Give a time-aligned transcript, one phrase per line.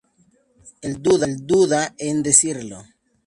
[0.81, 0.99] él
[1.47, 2.83] duda en decirlo